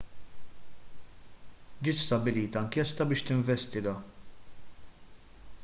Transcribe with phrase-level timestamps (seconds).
[1.83, 3.95] ġiet stabbilita inkjesta biex tinvestiga